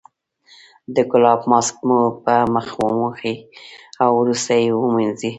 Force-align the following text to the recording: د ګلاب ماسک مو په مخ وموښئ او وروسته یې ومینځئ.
د 0.95 0.97
ګلاب 1.11 1.41
ماسک 1.51 1.75
مو 1.87 1.99
په 2.23 2.35
مخ 2.53 2.67
وموښئ 2.81 3.35
او 4.03 4.11
وروسته 4.21 4.53
یې 4.61 4.69
ومینځئ. 4.73 5.29